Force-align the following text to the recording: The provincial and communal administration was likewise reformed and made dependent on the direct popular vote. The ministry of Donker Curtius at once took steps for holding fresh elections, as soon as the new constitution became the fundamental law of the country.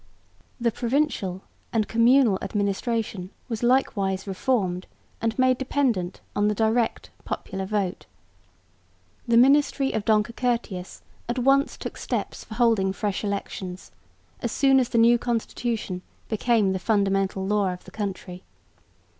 The 0.59 0.71
provincial 0.71 1.43
and 1.71 1.87
communal 1.87 2.39
administration 2.41 3.29
was 3.47 3.61
likewise 3.61 4.25
reformed 4.25 4.87
and 5.21 5.37
made 5.37 5.59
dependent 5.59 6.21
on 6.35 6.47
the 6.47 6.55
direct 6.55 7.11
popular 7.23 7.67
vote. 7.67 8.07
The 9.27 9.37
ministry 9.37 9.91
of 9.91 10.03
Donker 10.03 10.35
Curtius 10.35 11.03
at 11.29 11.37
once 11.37 11.77
took 11.77 11.97
steps 11.97 12.43
for 12.45 12.55
holding 12.55 12.93
fresh 12.93 13.23
elections, 13.23 13.91
as 14.41 14.51
soon 14.51 14.79
as 14.79 14.89
the 14.89 14.97
new 14.97 15.19
constitution 15.19 16.01
became 16.29 16.71
the 16.73 16.79
fundamental 16.79 17.45
law 17.45 17.71
of 17.71 17.83
the 17.83 17.91
country. 17.91 18.43